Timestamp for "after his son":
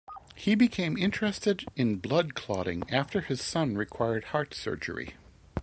2.89-3.75